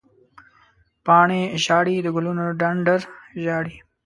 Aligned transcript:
پاڼې 1.05 1.41
ژاړې، 1.63 1.95
د 2.03 2.07
ګلونو 2.15 2.43
ډنډر 2.59 3.01
ژاړې 3.43 3.77